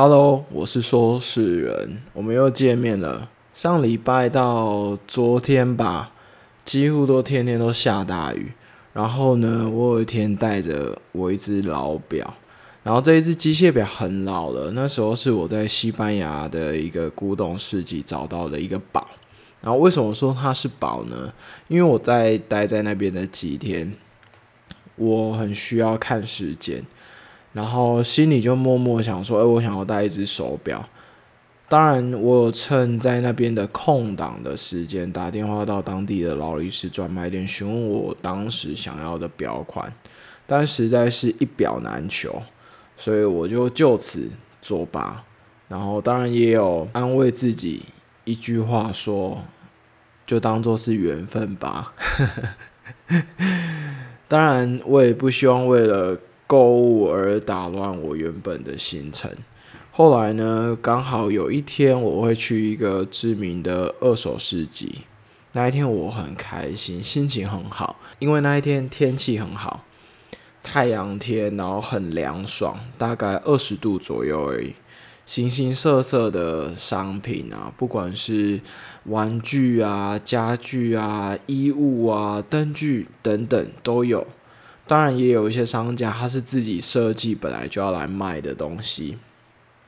[0.00, 3.28] Hello，我是说事人，我们又见面了。
[3.52, 6.12] 上礼拜到昨天吧，
[6.64, 8.52] 几乎都天天都下大雨。
[8.92, 12.32] 然后呢，我有一天带着我一只老表，
[12.84, 19.04] 然后这一只机械表很老了，那时候是我在西班牙的一个古董市集找到的一个宝。
[19.60, 21.32] 然后为什么说它是宝呢？
[21.66, 23.92] 因为我在待在那边的几天，
[24.94, 26.84] 我很需要看时间。
[27.52, 30.86] 然后心里就默默想说：“哎，我想要带一只手表。”
[31.68, 39.92] 当然，我有趁在那边的空档的时间，打电话到当地的劳力士专卖店询问我当时想要的表款，
[40.46, 42.42] 但实在是一表难求，
[42.96, 44.30] 所以我就就此
[44.62, 45.24] 作罢。
[45.68, 47.82] 然后，当然也有安慰自己
[48.24, 49.42] 一句话说
[50.24, 51.92] ：“就当做是缘分吧。
[54.26, 56.18] ”当然，我也不希望为了。
[56.48, 59.30] 购物而打乱我原本的行程。
[59.92, 65.02] 后来呢，刚好有一天我会去一个知名的二手市集。
[65.52, 69.84] 那一天我很开心，心情很好，因为那一天天气很好，
[70.62, 74.74] 太阳天，然后很凉爽，大概二十度左右而已。
[75.26, 78.60] 形形色色的商品啊，不管是
[79.04, 84.26] 玩具啊、家具啊、衣物啊、灯具等等都有。
[84.88, 89.18] 当然也有一些商家，他是自己设计本来就要来卖的东西。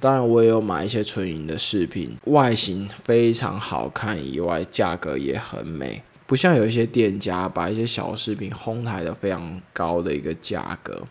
[0.00, 11.02] 当然我也有买一些纯银的饰品，外形非常好看，以外价格也很美，不像有一些店家把一些小饰品哄抬的非常高的一个价格。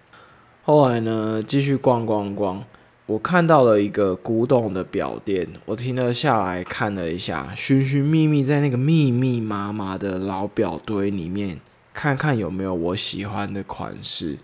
[0.63, 2.63] 后来呢，继续逛逛逛，
[3.05, 11.59] 我看到了一个古董的表店，我停了下来看了一下，寻寻觅觅在那个密密麻麻的老表堆里面。
[11.97, 14.37] 看看有没有我喜欢的款式，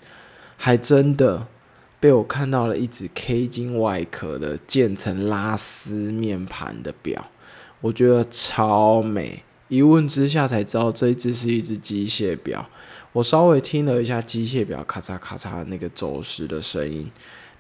[0.58, 1.46] 还真的
[2.00, 7.28] 被我看到了一只 K 金外壳的渐层拉丝面盘的表，
[7.82, 9.44] 我觉得超美。
[9.68, 12.68] 一问之下才知道这一只是一只机械表。
[13.12, 17.12] 我稍微听了一下机械表咔嚓咔嚓那个走时的声音，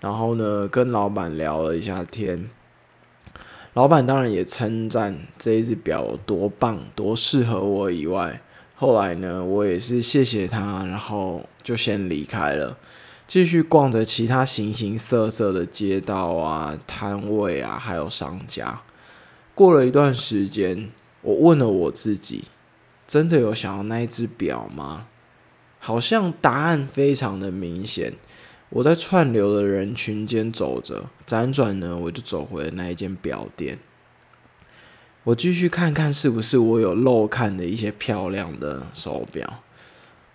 [0.01, 2.50] 然后呢跟老板聊了一下天，
[3.75, 8.41] 老板当然也称赞这一只表有多棒，多适合我以外。
[8.75, 12.78] 后来呢，我也是谢谢他，然后就先离开了，
[13.28, 18.81] 继续逛着其他形形色色的街道啊、摊位啊，还有商家。
[19.56, 20.89] 过了一段时间，
[21.22, 22.45] 我问了我自己：
[23.07, 25.07] 真的有想要那一只表吗？
[25.79, 28.13] 好像答案非常的明显。
[28.69, 33.78] 我在串流的人群间走着，辗转呢，我就走回了那一间表店。
[35.25, 39.61] 我继续看看是不是我有漏看的一些漂亮的手表，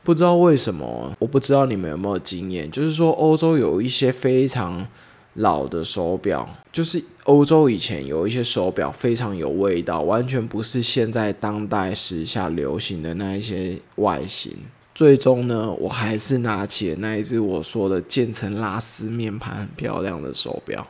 [0.03, 4.87] 不知道为什么，我不知道你们有没有经验，就是说欧洲有一些非常
[5.34, 14.56] 老的手表，就是欧洲以前有一些手表非常有味道，完全不是现在当代时下流行的那一些外形。
[14.94, 20.84] 最终呢，我还是拿起了那一只我说的渐层拉丝面盘很漂亮的手表。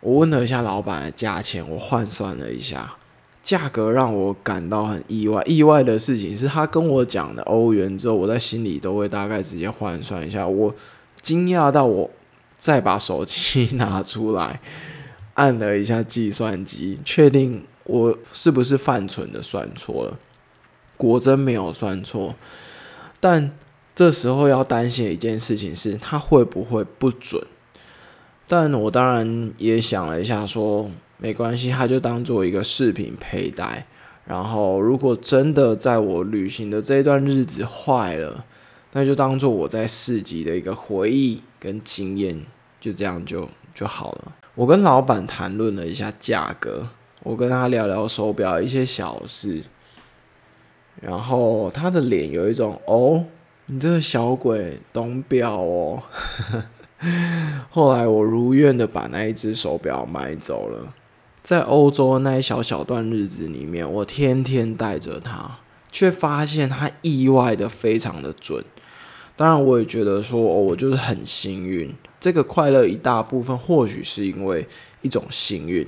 [0.00, 2.94] 我问了一下老板的价钱，我换算了一下，
[3.42, 5.42] 价格让我感到很意外。
[5.44, 10.46] 意外的事情是他跟我讲的欧元之后，我在心里都会大概直接换算一下。
[10.46, 10.74] 我
[11.20, 12.10] 惊讶到我
[12.58, 14.60] 再把手机 拿出来
[15.34, 20.18] 按了一下计算机，确定我是不是犯蠢的算错了。
[20.96, 22.34] 果真没有算错，
[23.18, 23.52] 但
[23.94, 27.42] 这时候要担心的一件事情是，它会不会不准？
[28.48, 33.86] 但我当然也想了一下，说没关系，它就当做一个饰品佩戴。
[34.24, 38.44] 然后，如果真的在我旅行的这段日子坏了，
[38.92, 42.44] 那就当做我在市集的一个回忆跟经验，
[42.80, 44.32] 就这样就就好了。
[44.54, 46.86] 我跟老板谈论了一下价格，
[47.22, 49.62] 我跟他聊聊手表一些小事，
[51.00, 53.24] 然后他的脸有一种哦，
[53.66, 56.02] 你这个小鬼懂表哦。
[57.70, 60.94] 后来我如愿的把那一只手表买走了。
[61.42, 65.58] 在欧洲那一小小段日子里面，我天天带着它，
[65.90, 68.64] 却发现它意外的非常的准。
[69.36, 71.94] 当然，我也觉得说，哦我就是很幸运。
[72.20, 74.66] 这个快乐一大部分或许是因为
[75.00, 75.86] 一种幸运，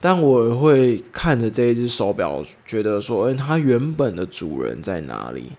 [0.00, 5.52] 但我也会看着这一只手表，觉得说，哎，它原本的主人在哪里？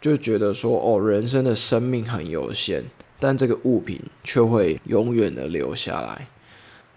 [0.00, 2.84] 就觉得说，哦，人生的生命很有限。
[3.18, 6.28] 但这个物品却会永远的留下来。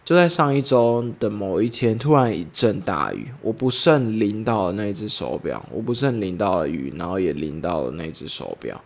[0.05, 8.81] 就在上一周的某一天，突然一阵大雨，我不慎淋到了那只手表，我不慎淋到了雨，然后也淋到了那只手表。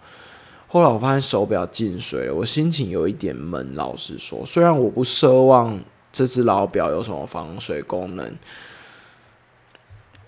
[0.68, 3.74] 后来我发现手表进水了，我心情有一点闷。
[3.75, 5.80] 老实说，虽然我不奢望
[6.12, 8.35] 这只老表有什么防水功能，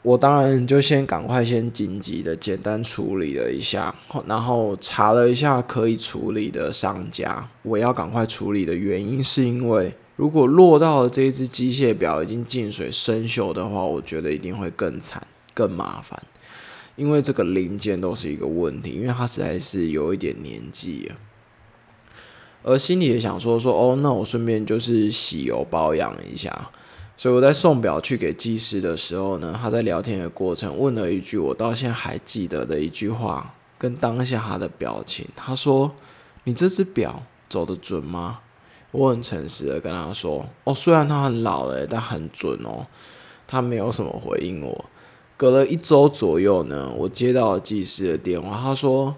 [0.05, 3.93] 我当然就先赶快先紧急的简单处理了一下，
[4.27, 7.49] 然后查了一下可以处理的商家。
[7.63, 15.25] 我要赶快处理的原因是因为，如果落到了这一只机械表已经进水生锈的话，我觉得一定会更惨、
[15.55, 16.21] 更麻烦。
[16.95, 21.15] 因为这个零件都是一个问题，因为它实在是有一点年纪了，
[22.61, 26.69] 而心里也想说说哦，那我顺便就是洗油保养一下。
[27.17, 35.91] 所以我在送表去给技师的时候呢，他在聊天的过程问了一句我到现在还记得的一句话，跟当下他的表情，他说
[36.43, 38.39] ：“你这只表走得准吗？”
[38.91, 42.85] 我很诚实的跟他说：“哦，虽然它很老了，但很准哦。”
[43.47, 44.85] 他没有什么回应我。
[45.37, 49.15] 隔了一周左右呢，我接到了技师的电话，他说：“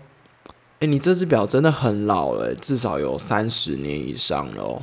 [0.82, 4.82] 哎，你这只表真的很老了，至少有三十年以上了哦。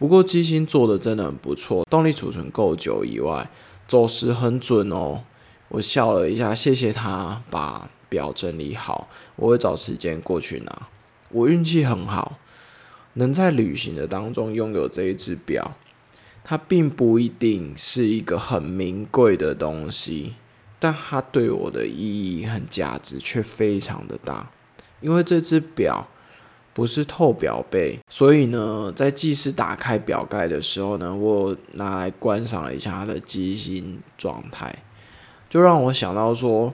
[0.00, 3.50] 不过机芯做的真的很不错，动力储存够久以外，
[3.86, 5.24] 走时很准哦。”
[5.68, 10.88] 我笑了一下，谢谢他把表整理好，我会找时间过去拿。
[11.28, 12.38] 我运气很好，
[13.12, 15.76] 能在旅行的当中拥有这一只表，
[16.42, 20.36] 它并不一定是一个很名贵的东西。
[20.78, 24.50] 但它对我的意义和价值却非常的大，
[25.02, 26.08] 因为这只表
[26.72, 34.82] 不是透表背，所以呢，在技师打开表盖的时候呢，我拿来观赏了一下它的机芯状态，
[35.48, 36.72] 就让我想到说，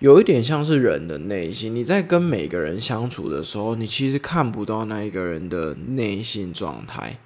[0.00, 1.74] 有一点像是人的内心。
[1.74, 7.18] 你在跟每个人相处的时候，你其实看不到那一个人的内心状态，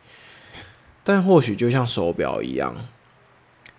[1.02, 2.76] 但或许就像手表一样，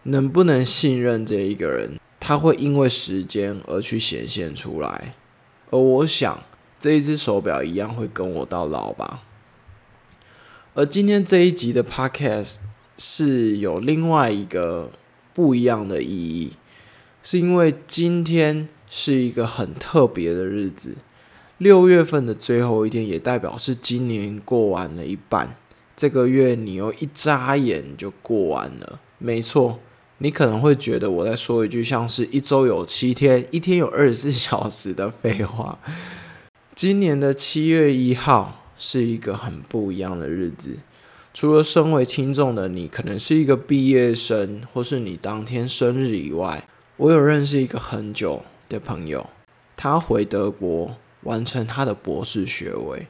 [0.04, 2.00] 能不能信任这一个人？
[2.20, 5.14] 他会因为时间而去显现出来，
[5.70, 6.44] 而我想
[6.86, 9.24] 这一只手表一样会跟我到老吧。
[10.76, 12.58] 而今天这一集的 podcast
[12.96, 14.92] 是有另外一个
[15.34, 16.54] 不一样的意义，
[17.24, 20.98] 是因为今天是一个很特别的日子，
[21.58, 25.58] 六月份的最后一天，也代表是今年过完了一半。
[25.98, 29.80] 这个月你又一眨眼就过完了，没错。
[30.20, 35.80] 你可能会觉得我在说一句像是一周有七天，一天有二十四小时的废话。
[36.76, 40.80] 今年的七月一号是一个很不一样的日子。
[41.34, 46.68] 除了身为听众的你可能是一个毕业生，或是你当天生日以外，
[46.98, 49.30] 我有认识一个很久的朋友，
[49.78, 53.08] 他回德国完成他的博士学位。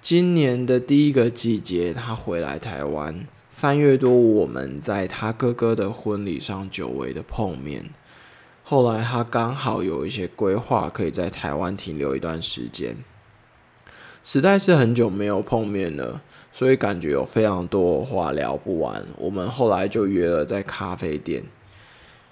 [0.00, 3.26] 今年的第一个季节，他回来台湾。
[3.50, 7.90] 三月多，我们在他哥哥的婚礼上久违的碰面。
[8.66, 12.96] 后来他刚好有一些规划，可以在台湾停留一段时间。
[14.24, 19.04] 实在是很久没有碰面了，所以感觉有非常多话聊不完。
[19.18, 21.44] 我们后来就约了在咖啡店。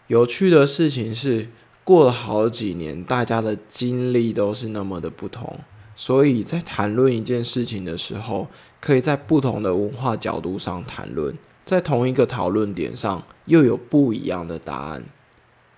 [0.07, 1.49] 有趣的事情是，
[1.85, 5.61] 过了好几年，大家的经历都是那么的不同。
[5.95, 8.49] 所以在谈论一件事情的时候，
[8.81, 11.37] 可以在不同的文化角度上谈论，
[11.67, 15.05] 在同一个讨论点上又有不一样的答案。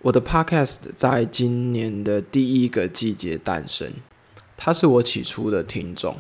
[0.05, 3.91] 我的 Podcast 在今年的第一个季节诞生，
[4.55, 6.15] 他是我起初的听众。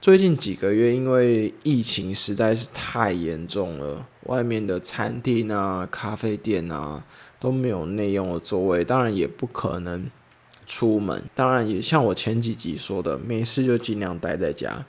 [0.00, 7.04] 最近几个月，因为疫情实在是太严重了，外面的餐厅啊、咖啡店啊
[7.38, 10.10] 都没有内用的座位，当然也不可能。
[10.66, 14.86] 出门当然也像我前几集说的，没事就尽量待在家，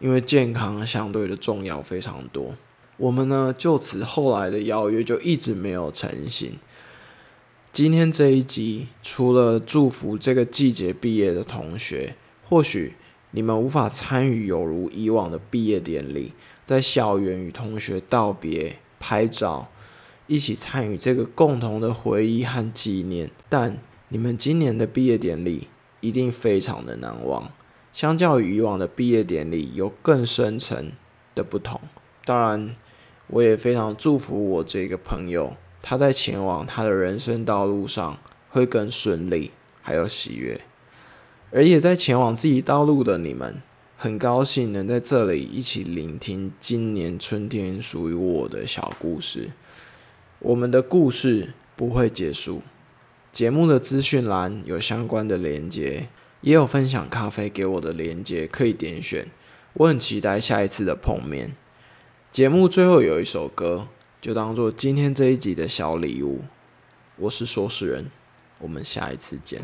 [0.00, 2.54] 因为健康相对的重要非常多。
[2.98, 6.58] 我们呢就此后来的邀约就一直没有成型。
[7.72, 12.94] 今天这一集除了祝福这个季节毕业的同学，或许
[13.30, 16.32] 你们无法参与有如以往的毕业典礼，
[16.64, 19.68] 在校园与同学道别、拍照，
[20.26, 23.78] 一起参与这个共同的回忆和纪念，但。
[24.12, 25.68] 你们今年的毕业典礼
[26.00, 27.52] 一定非常的难忘，
[27.92, 30.90] 相较于以往的毕业典礼有更深层
[31.32, 31.80] 的不同。
[32.24, 32.74] 当然，
[33.28, 38.18] 我也非常祝福我这个朋友，他在前往他的人生道路上
[38.50, 39.50] 会更顺利，
[39.82, 40.60] 还有喜悦。
[41.52, 43.60] 而也在前往自己道路的你们，
[43.96, 49.50] 很高兴能在这里一起聆听今年春天属于我的小故事。
[50.38, 52.62] 我们的故事不会结束。
[53.32, 56.08] 节目的资讯栏有相关的连接，
[56.40, 59.28] 也有分享咖啡给我的连接，可以点选。
[59.74, 61.54] 我很期待下一次的碰面。
[62.30, 63.88] 节目最后有一首歌，
[64.20, 66.42] 就当做今天这一集的小礼物。
[67.16, 68.10] 我是说事人
[68.58, 69.62] 我们下一次见。